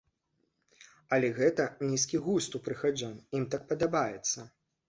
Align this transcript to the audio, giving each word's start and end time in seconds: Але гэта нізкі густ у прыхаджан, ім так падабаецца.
Але 1.17 1.29
гэта 1.39 1.67
нізкі 1.91 2.23
густ 2.29 2.57
у 2.61 2.65
прыхаджан, 2.69 3.15
ім 3.41 3.47
так 3.53 3.69
падабаецца. 3.75 4.49